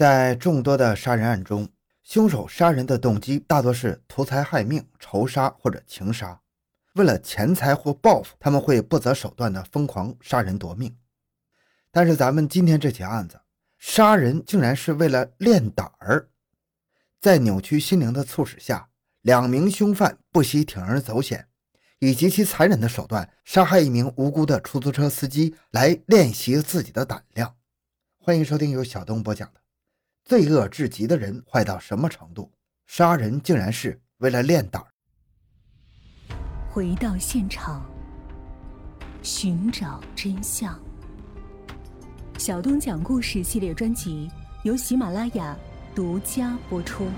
[0.00, 1.68] 在众多的杀人案中，
[2.04, 6.40] 凶手杀人的动机大多是图财害命、仇杀或者情杀。
[6.94, 10.96] 为了钱财或报复，他们会不择手段的疯狂杀人夺命。
[11.92, 13.42] 但是咱们今天这起案子，
[13.76, 16.30] 杀人竟然是为了练胆儿。
[17.20, 18.88] 在扭曲心灵的促使下，
[19.20, 21.46] 两名凶犯不惜铤而走险，
[21.98, 27.54] 以极其残忍的手段杀害一名无辜的出租车司机，来练习自己的胆量。
[28.18, 29.60] 欢迎收听由小东播讲的。
[30.30, 32.52] 罪恶至极的人坏到什么程度？
[32.86, 34.80] 杀人竟然是为了练胆。
[36.70, 37.84] 回到现场，
[39.24, 40.80] 寻找真相。
[42.38, 44.30] 小东讲故事系列专辑
[44.62, 45.58] 由喜马拉雅
[45.96, 47.08] 独家播出。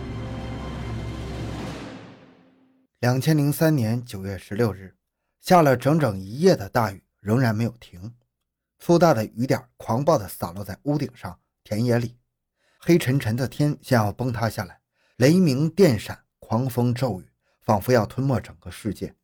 [3.01, 4.97] 两千零三年九月十六日，
[5.39, 8.15] 下了整整一夜的大雨，仍然没有停。
[8.79, 12.17] 粗大的雨点狂暴地洒落在屋顶上、田野里。
[12.85, 14.81] 黑沉沉的天像要崩塌下来，
[15.15, 17.29] 雷鸣电闪，狂风骤雨，
[17.61, 19.15] 仿佛要吞没整个世界。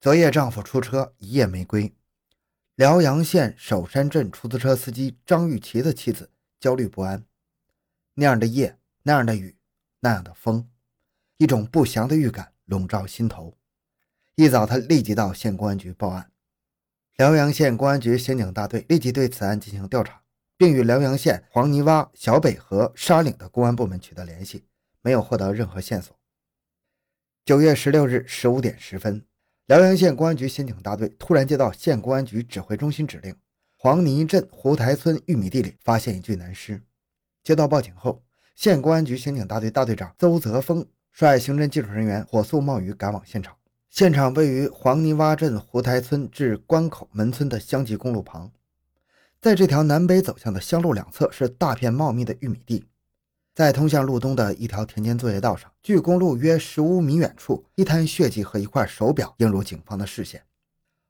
[0.00, 1.94] 昨夜丈夫出车一夜没归，
[2.76, 7.26] 辽阳县首山镇出租车司机张玉琪的妻子焦虑不安。
[8.14, 9.58] 那样的夜，那样的雨，
[10.00, 10.70] 那样的风，
[11.36, 13.58] 一种不祥的预感笼罩心头。
[14.36, 16.32] 一早，他立即到县公安局报案。
[17.16, 20.23] 辽阳县公安局刑警大队立即对此案进行调查。
[20.56, 24.64] 并与辽阳县黄泥洼、小北河、沙岭的公安部门取得联系，
[25.02, 26.16] 没有获得任何线索。
[27.44, 29.24] 九月十六日十五点十分，
[29.66, 33.34] 辽阳县公安局刑警大队突然接到县公安局指挥中心指令：
[33.76, 36.80] 黄泥镇湖台村玉米地里发现一具男尸。
[37.42, 38.22] 接到报警后，
[38.54, 43.56] 县公安局刑警大队大队长邹泽峰率刑侦技术人员火速冒雨赶往现场。
[43.90, 48.50] 现场位于黄泥洼镇湖台村至关口门村的乡级公路旁。
[49.44, 52.86] 在这条南北走向的乡路两侧是大片茂密的玉米地，
[53.54, 60.44] 在通向路东的一条田间作业道上，距公路约十五米远处，一滩血迹和一块手表映入警方的视线。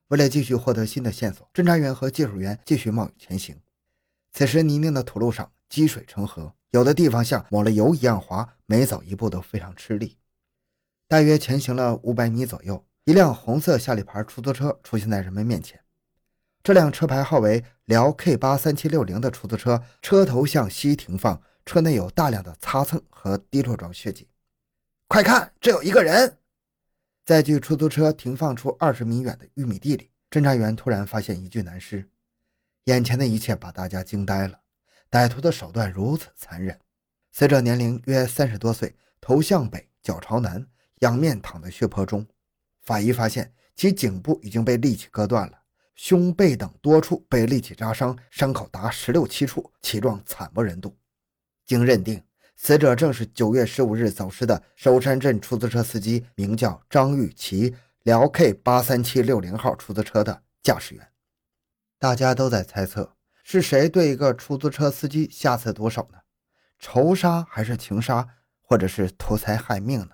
[0.09, 3.55] 为了继续获得新的线索，侦查员和技术员继续冒雨前行。
[4.33, 10.17] 此时泥泞的土路上积水成河，有的地方像抹了油一样滑，每走一步都非常吃力。
[11.07, 15.79] 大约前行了五百米左右，一辆红色夏利牌出租车出现在人们面前。
[16.65, 24.27] 这辆车牌号为辽 K 八三七六零的出租车，车头向西停放，车内有大量的擦蹭和滴落状血迹。
[25.07, 26.39] 快看，这有一个人！
[27.23, 32.09] 在距出租车停放处二十米远的玉米地里，侦查员突然发现一具男尸。
[32.85, 34.61] 眼前的一切把大家惊呆了，
[35.11, 36.79] 歹徒的手段如此残忍。
[37.31, 40.65] 死者年龄约三十多岁，头向北，脚朝南，
[41.01, 42.25] 仰面躺在血泊中。
[42.81, 45.59] 法医发现其颈部已经被利器割断了。
[45.95, 50.95] 胸背等多处被利器扎伤，伤口达十六七处，其状惨不忍睹。
[51.65, 52.21] 经认定，
[52.55, 57.73] 死者正是九月十五日走失的寿山镇出租车司机，名叫张玉琪，
[58.03, 61.07] 辽 K 八三七六零号出租车的驾驶员。
[61.97, 66.19] 大家都在猜测，是谁对一个出租车司机下此毒手呢？
[66.77, 68.27] 仇杀还是情杀，
[68.61, 70.09] 或者是图财害命呢？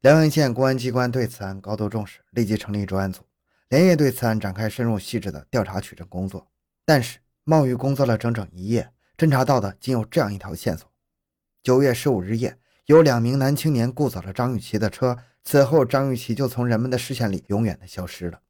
[0.00, 3.22] 辽阳县公安机关对此案高度重视，立即成立专案组。
[3.72, 6.46] 连夜对此案展开深入细致的调查取证工作，
[6.84, 10.92] 但是冒雨工作了整整一夜，侦查到的仅有这样一条线索：
[11.62, 18.42] 九月十五日夜，有两名男青年雇走了张雨绮的车，此后张雨绮就从人们的视线里永远的消失了。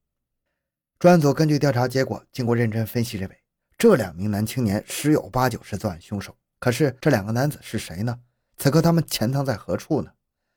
[0.98, 3.36] 专案组根据调查结果，经过认真分析，认为
[3.78, 6.36] 这两名男青年十有八九是作案凶手。
[6.58, 8.18] 可是这两个男子是谁呢？
[8.56, 10.10] 此刻他们潜藏在何处呢？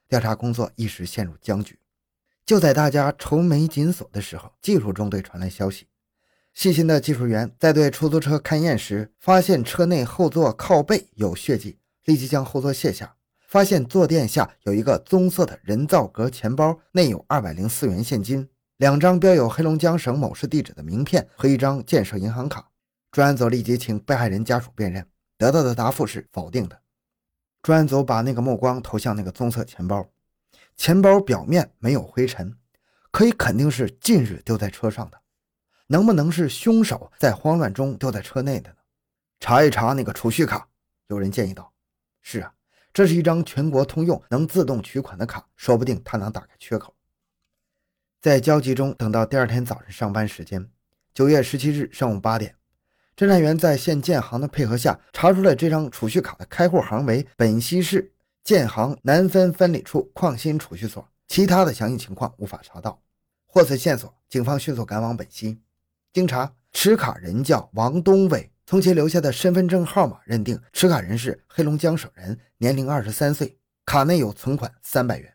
[0.08, 1.78] 调查工作一时陷入僵局。
[2.46, 5.88] 就在大家愁眉紧锁的时候，技术中队传来消息：
[6.54, 13.16] 细心的技术员在对出租车勘验时，发现车内后座靠背有血迹，立即将后座卸下，
[13.48, 22.70] 发现坐垫下有一个棕色的人造革钱包，内有二百零四元现金、两张标有黑龙江省某市地址的名片和一张建设银行卡。
[23.12, 25.08] 专案组立即请被害人家属辨认，
[25.38, 26.80] 得到的答复是否定的。
[27.64, 30.08] 专案组把那个目光投向那个棕色钱包。
[30.78, 32.58] 钱包表面没有灰尘，
[33.12, 35.22] 可以肯定是近日丢在车上的。
[35.88, 38.78] 能不能是凶手在慌乱中丢在车内的呢？
[39.40, 40.68] 查一查那个储蓄卡，
[41.08, 41.72] 有人建议道
[42.24, 42.54] ：“是啊，
[42.92, 46.96] 这是一张全国通用、能自动取款的卡，说不定它能打开缺口。”
[48.20, 50.68] 在焦急中等到第二天早晨上班时间，
[51.14, 52.56] 九月十七日上午八点，
[53.16, 58.12] 侦查员在县建行的配合下，查出了这张储蓄卡的开户行为本溪市。
[58.46, 63.02] 建行南分分理处矿心储蓄所，其他的详细情况无法查到。
[63.48, 65.60] 获此线索，警方迅速赶往本溪。
[66.14, 75.34] 经查，持卡人叫王东伟，从其留下的身份证号码认定，持卡人是黑龙江省人，年龄二十三岁，卡内有存款三百元。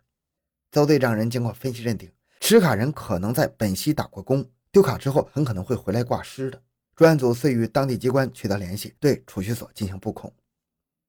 [0.71, 6.63] 邹队长人经过分析认定，持卡人可能在本溪打过工，丢卡之后很可能会回来挂失的。
[6.95, 10.33] 专案组遂与当地机关取得联系，对储蓄所进行布控。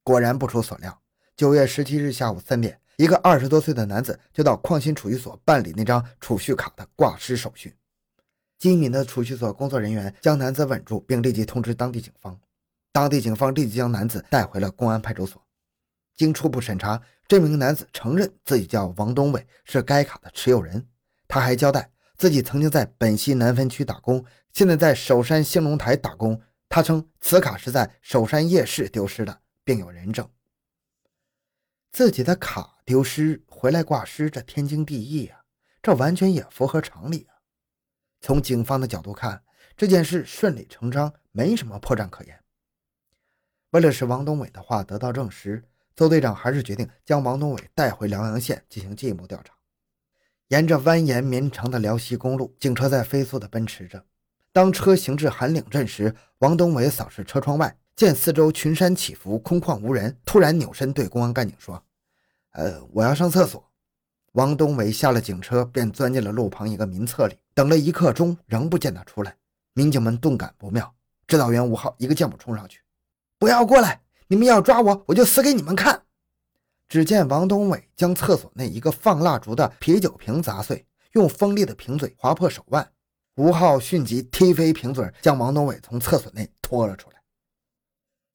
[0.04, 1.01] 果然不出所料，
[1.36, 7.76] 九月十七日下午三点，一个二十多岁的男子就到矿鑫储蓄所办理那张储蓄卡的挂失手续。
[8.60, 12.40] 机敏的储蓄所工作人员将男子稳住，并立即通知当地警方。
[12.92, 15.42] 当地警方立即将男子带回了公安派出所。
[16.16, 20.86] 经初步审查，这名男子承认自己叫王东伟，是该卡的持有人。
[21.28, 24.24] 他还交代自己曾经在本溪南分区打工，
[24.54, 26.40] 现在在首山兴隆台打工。
[26.70, 30.30] 他称此卡是在首山夜市丢失的，并有人证。
[31.92, 35.44] 自己的卡丢失回来挂失，这天经地义啊，
[35.82, 37.36] 这完全也符合常理啊。
[38.22, 39.44] 从警方的角度看，
[39.76, 42.40] 这件事顺理成章，没什么破绽可言。
[43.72, 49.54] 为了使王东伟的话得到证实，邹队长还是决定将王东伟带回辽阳县进行进一步调查。
[50.48, 54.06] 沿着蜿蜒绵长的辽西公路，警车在飞速地奔驰着。
[54.54, 61.84] 当车行至韩岭镇时，王东伟扫视车窗外，见四周群山起伏，空旷无人，突然扭身对公安干警说
[62.54, 63.64] ：“呃，我要上厕所。”
[64.34, 69.36] 王东伟下了警车，便钻进了路旁一个民厕里，等了一刻钟，仍不见他出来。
[69.74, 70.94] 民警们顿感不妙，
[71.28, 72.80] 指导员吴浩一个箭步冲上去
[73.38, 74.02] ：“不要过来！
[74.28, 76.04] 你们要抓我，我就死给你们看！”
[76.88, 82.90] 只见王东伟将厕所内一个放蜡烛的啤酒瓶砸碎，用锋利的瓶嘴划破手腕。
[83.36, 87.11] 吴浩迅即踢飞瓶嘴，将王东伟从厕所内拖了出来。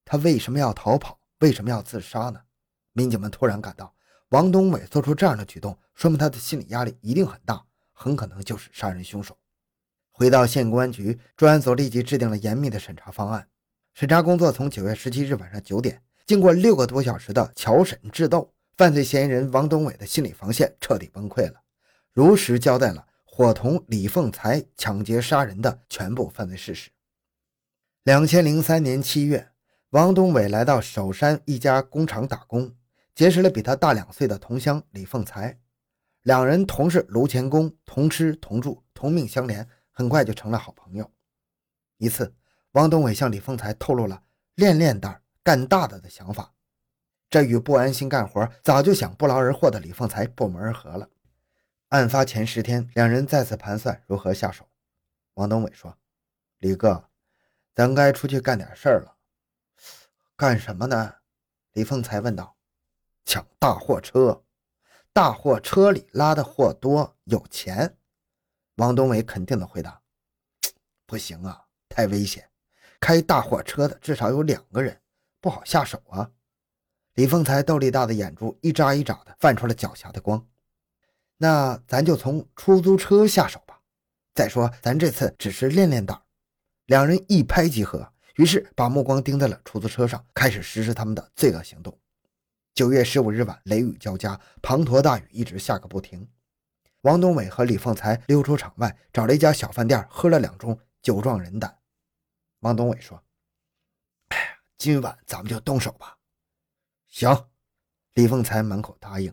[0.07, 1.19] 他为什么要逃跑？
[1.41, 2.41] 为什么要自杀呢？
[2.93, 3.93] 民警们突然感到。
[4.31, 7.63] 王东伟做出这样的举动，说明他的心理压力一定很大，
[7.93, 9.37] 很可能就是杀人凶手。
[10.13, 13.49] 回到县公安局，专案组立即制定了严密的审查方案。
[13.95, 21.61] 审查工作从九月十七日晚上九点，经过六个多小时的巧审智斗，犯罪嫌疑人王东伟的心理防线彻底崩溃了，
[22.13, 26.91] 如实交代了伙同李凤才抢劫杀人的全部犯罪事实。
[28.05, 29.51] 两千零三年七月，
[29.91, 32.75] 王东伟来到首山一家工厂打工。
[33.15, 35.59] 结识了比他大两岁的同乡李凤才，
[36.21, 41.11] 两人同是炉钳工，同吃同住，同命相连，很快就成了好朋友。
[41.97, 42.35] 一次，
[42.73, 44.23] 王东伟向李凤才透露了
[44.55, 46.53] 练练胆、干大的的想法，
[47.31, 51.09] 这与不安心干活、早就想不劳而获的李凤才不谋而合了。
[51.89, 54.69] 案发前十天，两人再次盘算如何下手。
[55.37, 55.97] 王东伟说
[56.61, 57.09] ：“李哥，
[57.75, 59.16] 咱该出去干点事儿了。
[60.37, 61.15] ”“干什么呢？”
[61.73, 62.57] 李凤才问道。
[63.25, 64.45] 抢大货车，
[65.13, 67.99] 大货车里拉的货多，有钱。
[68.77, 70.01] 王东伟肯定的回答
[71.07, 72.49] ：“不行啊，太危险。
[73.01, 75.01] 开大货车的至少有两个人，
[75.41, 76.31] 不好下手啊。”
[77.15, 80.47] 李凤才斗力大的眼珠一眨一眨的，泛出了狡黠的光。
[81.39, 83.81] 那咱就从出租车下手吧。
[84.35, 86.23] 再说，咱这次只是练练胆。
[86.85, 91.99] 两人一拍即合，于是把目光盯在了出租车上，开始实施他们的罪恶行动。
[92.75, 96.29] 九月十五日晚，雷雨交加，滂沱大雨一直下个不停。
[97.01, 101.79] 王东伟和李凤才溜出厂外，找了一家小饭店，喝了两盅，酒壮人胆。
[102.61, 103.23] 王东伟说
[104.29, 104.45] ：“哎呀，
[104.77, 106.19] 今晚咱们就动手吧。”
[107.09, 107.47] 行，
[108.13, 109.33] 李凤才满口答应。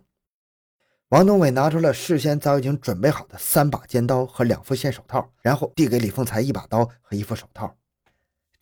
[1.09, 7.75] 王东伟拿出了事先早已经准备好的三把尖刀和两副线手套，然后递给李凤才一把刀和一副手套。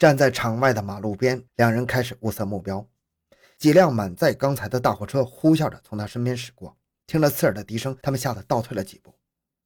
[0.02, 2.84] 站在场外的马路边，两人开始物色目标。
[3.60, 9.16] 几辆满载钢材的大货车呼啸着从他身边驶过，听了刺耳的笛声，他们吓得倒退了几步。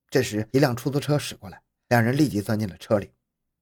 [0.10, 3.14] 这时，一辆出租车驶过来，两人立即钻进了车里。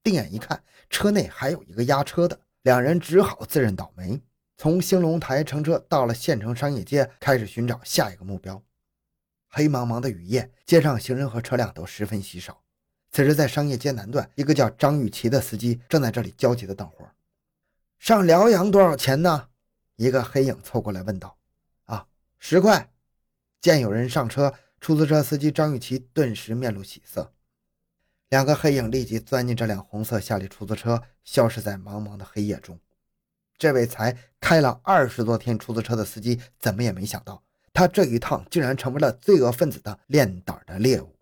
[0.02, 4.20] 定眼一看，车内还有一个押车的，两人只好自认倒霉，
[4.56, 8.60] 从兴隆台乘车到了县城商业街，开始寻找下一个目标。
[9.48, 12.63] 黑茫茫的雨夜，街上行人和车辆都十分稀少。
[13.14, 17.08] 此时，在商业街南段，一个叫张玉琪的司机正在这里焦急地等活。
[17.96, 19.50] 上辽阳多少钱呢？
[19.94, 21.38] 一个黑影凑过来问道
[21.86, 22.08] ：“啊，
[22.40, 22.90] 十块。”
[23.62, 27.32] 见有人上车，出租车司机张玉琪顿时面露喜色。
[28.30, 32.80] 两个黑影立即钻进这辆红色夏利出租车，消失在茫茫的黑夜中。
[33.56, 37.40] 这位才开了二十多天出租车的司机，怎么也没想到，
[37.72, 41.13] 他这一趟竟然成为了罪恶分子的练胆的猎物。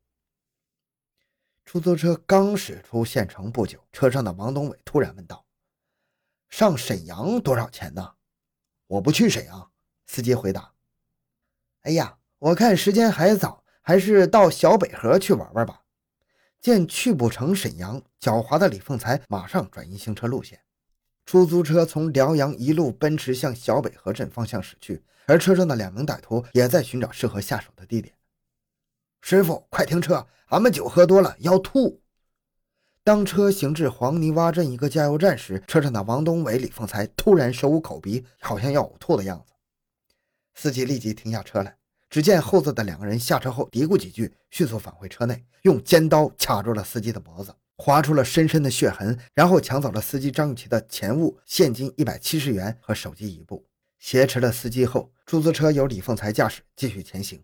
[1.64, 5.45] 出租车刚驶出县城不久，车上的王东伟突然问道
[6.50, 8.12] ：“上沈阳多少钱呢？”
[8.88, 9.71] 我不去沈阳，
[10.07, 10.73] 司机回答。
[11.83, 15.81] 哎呀，我看时间还早，还是到小北河去玩玩吧。
[16.61, 20.61] 见去不成沈阳，狡猾的李凤才马上转移行车路线。
[21.25, 28.14] 出租车从辽阳一路奔驰向小北河镇方向驶去，而车上的两名歹徒也在寻找适合下手的地点。
[29.23, 30.26] 师傅，快停车！
[30.49, 32.02] 俺们酒喝多了，要吐。
[33.05, 39.52] 当车行至黄泥洼镇一个加油站时，车上的王东伟、李凤才突然手捂口鼻，好像要呕吐的样子。
[40.55, 41.76] 司机立即停下车来。
[42.11, 53.64] 只见后座的两个人下车后嘀咕几句，迅速返回车内，用尖刀卡住了司机的脖子，划出了深深的血痕，然后抢走了司机张雨琪的钱物、现金一百七十元和手机一部。
[53.99, 57.43] 挟持了司机后，出租车由李凤才驾驶继续前行。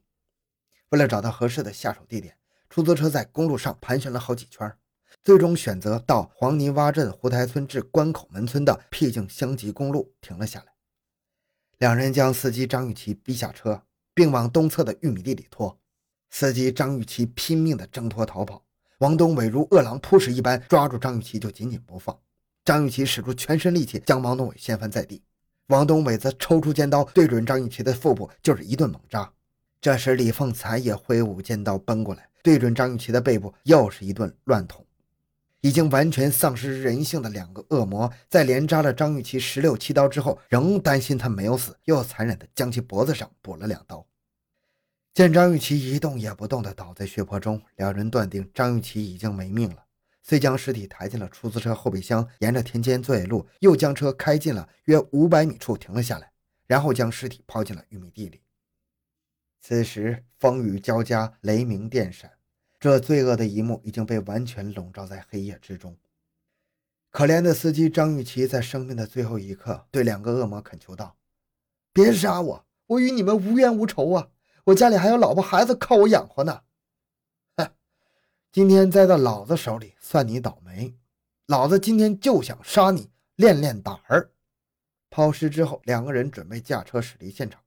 [0.91, 2.37] 为了找到合适的下手地点，
[2.71, 4.73] 出租车在公路上盘旋了好几圈，
[5.23, 10.67] 最终选择到黄泥洼镇胡台村至关口门村的僻静乡级公路停了下来。
[11.79, 13.83] 两人将司机张雨绮逼下车。
[14.19, 15.79] 并往东侧的玉米地里拖，
[16.29, 18.65] 司机张玉琪拼命地挣脱逃跑，
[18.99, 22.19] 王东伟如饿狼扑食一般抓住张玉琪就紧紧不放。
[22.65, 25.23] 张玉琪使出全身力气将王东伟掀翻在地，
[25.69, 29.33] 王东伟则抽出尖刀对准张玉琪的腹部就是一顿猛扎。
[29.81, 34.85] 这时李凤才也挥舞尖刀奔过来，对准张玉琪的背部又是一顿乱捅。
[35.61, 44.07] 已经完全丧失人性的两个恶魔，在连扎了张玉琪十六七刀之后，仍担心他没有死，又残忍地将其脖子上补了两刀。
[45.15, 49.85] 见张玉琪一动也不动地倒在血泊中，两人断定张玉琪已经没命了，
[50.23, 56.31] 遂将尸体抬进了出租车后备箱，沿着田间作业路，又将车开进了约五百米处停了下来，
[56.69, 58.41] 然后将尸体抛进了玉米地里。
[59.61, 62.33] 此时风雨交加，雷鸣电闪。
[62.81, 65.97] 这罪恶的一幕已经被完全笼罩在黑夜之中。
[67.11, 71.17] 可怜的司机张玉琪在生命的最后一刻，对两个恶魔恳求道
[71.93, 74.29] ：“别杀我，我与你们无冤无仇啊！
[74.65, 76.63] 我家里还有老婆孩子靠我养活呢。”
[77.57, 77.73] 哼，
[78.53, 80.95] 今天栽到老子手里，算你倒霉！
[81.47, 84.31] 老子今天就想杀你，练练胆儿。
[85.11, 87.61] 抛尸之后，两个人准备驾车驶离现场。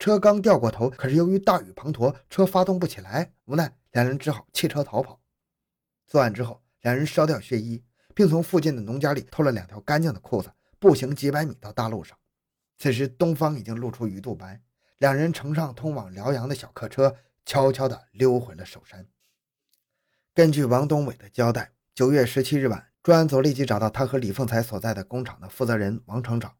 [0.00, 5.20] 车刚掉过头，可是由于大雨滂沱，车发动不起来，无奈两人只好弃车逃跑。
[6.06, 12.16] 作案之后，两人烧掉血衣，并从附近的农家里偷了两条干净的裤子，步行几百米到大路上。
[12.78, 14.62] 此时东方已经露出鱼肚白，
[14.96, 17.14] 两人乘上通往辽阳的小客车，
[17.44, 19.06] 悄悄地溜回了首山。
[20.32, 26.54] 根据王东伟的交代，九月十七日晚，专案组立即找到他和李凤才所在的工厂的负责人王厂长。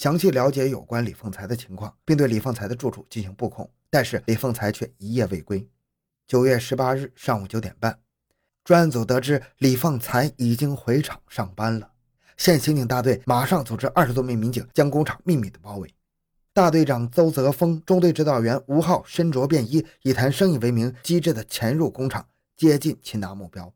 [0.00, 5.68] 详细了解有关李凤才的情况，并对李凤才的住处进行布控，但是李凤才却一夜未归。
[6.26, 7.98] 九月十八日上午九点半，
[8.64, 11.92] 专案组得知李凤才已经回厂上班了。
[12.38, 15.94] 县刑警大队马上组织二十多名民警将工厂秘密的包围。
[16.54, 22.26] 大队长邹泽峰、中队指导员吴浩身着便衣，以谈生意为名，机智地潜入工厂，
[22.56, 23.70] 接近擒拿目标。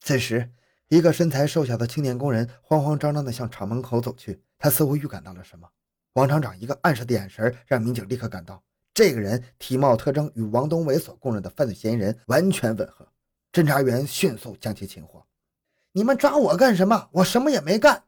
[0.00, 0.50] 此时，
[0.88, 4.40] 一个身材瘦小的青年工人慌慌张张地向厂门口走去。
[4.60, 5.66] 他似乎预感到了什么，
[6.12, 8.62] 王厂长一个暗示的眼神让民警立刻感到，
[8.92, 13.08] 这个人体貌特征与王东伟所供认的犯罪嫌疑人完全吻合。
[13.50, 15.26] 侦查员迅速将其擒获。
[15.92, 17.08] 你们抓我干什么？
[17.10, 18.04] 我什么也没干。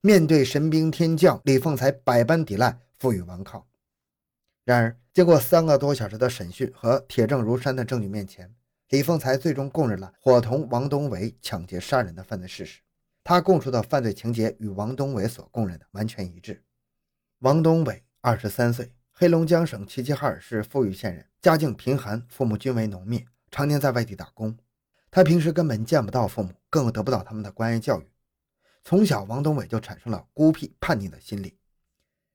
[0.00, 3.64] 面对神兵天将，李凤才百般抵赖，负隅顽抗。
[4.64, 8.52] 然而，经过三个多小时的审讯和铁证如山的证据面前，
[8.88, 12.80] 李凤才最终供认了伙同王东伟抢劫杀人的犯罪事实。
[13.22, 16.64] 他供述的犯罪情节与王东伟所供认的完全一致。
[17.40, 24.56] 王东伟，二十三岁，黑龙江省齐齐哈尔市富裕县人，家境贫寒，父母均为农民，常年在外地打工。
[25.10, 28.10] 他平时根本见不到父母，更得不到他们的关爱教育。
[28.82, 31.56] 从小，王东伟就产生了孤僻叛逆的心理。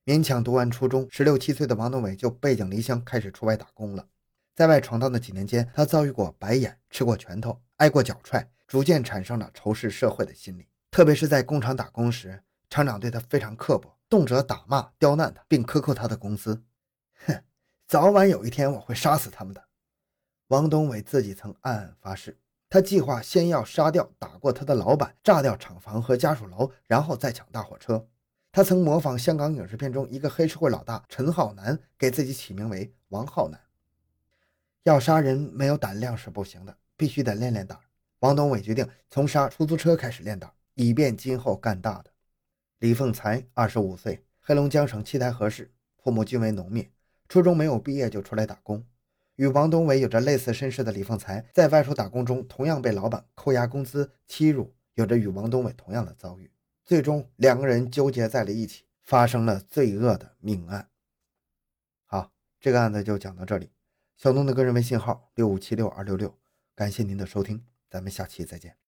[0.06, 4.08] 勉强读完初中，十六七岁的王东伟就背井离乡，开始出外打工了。
[4.56, 10.68] 在外闯荡的几年间，他遭遇过白眼，吃过拳头，挨过脚踹，逐渐产生了仇视社会的心理。
[10.96, 16.64] 特别是在工厂打工时，厂长对他非常刻薄，动辄打骂、刁难他，并克扣他的工资。
[17.26, 17.44] 哼，
[17.86, 19.62] 早晚有一天我会杀死他们的。
[20.48, 28.08] 王东伟自己曾暗暗发誓，他计划先要杀掉打过他的老板，炸掉厂房和家属楼，然后再抢大货车。
[28.54, 33.60] 他曾模仿香港影视片中一个黑社会老大陈浩南，给自己起名为王浩南。
[34.84, 37.78] 要杀人没有胆量是不行的，必须得练练胆。
[38.20, 40.50] 王东伟决定从杀出租车开始练胆。
[40.76, 42.12] 以便今后干大的。
[42.80, 46.90] 李凤才，二十五岁，黑龙江省七台河市，父母均为农民，
[47.28, 48.86] 初中没有毕业就出来打工。
[49.36, 56.52] 与王东伟有着类似身世的李凤才，在外出打工中同样被老板扣押工资、欺辱，有着与王东伟同样的遭遇。
[56.86, 60.90] 最终，两个人纠结在了一起，发生了罪恶的命案。
[62.06, 63.72] 好，这个案子就讲到这里。
[64.16, 66.38] 小东的个人微信号六五七六二六六，
[66.74, 68.85] 感谢您的收听，咱们下期再见。